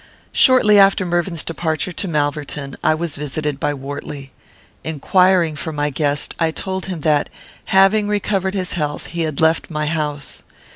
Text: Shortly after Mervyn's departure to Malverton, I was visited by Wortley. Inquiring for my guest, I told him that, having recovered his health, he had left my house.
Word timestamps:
Shortly 0.31 0.79
after 0.79 1.05
Mervyn's 1.05 1.43
departure 1.43 1.91
to 1.91 2.07
Malverton, 2.07 2.75
I 2.83 2.95
was 2.95 3.15
visited 3.15 3.59
by 3.59 3.71
Wortley. 3.75 4.31
Inquiring 4.83 5.55
for 5.55 5.71
my 5.71 5.91
guest, 5.91 6.33
I 6.39 6.49
told 6.49 6.87
him 6.87 7.01
that, 7.01 7.29
having 7.65 8.07
recovered 8.07 8.55
his 8.55 8.73
health, 8.73 9.05
he 9.05 9.21
had 9.21 9.39
left 9.39 9.69
my 9.69 9.85
house. 9.85 10.41